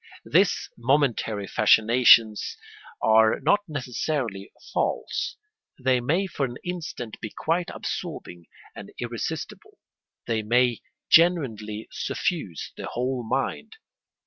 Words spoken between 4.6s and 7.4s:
false: they may for an instant be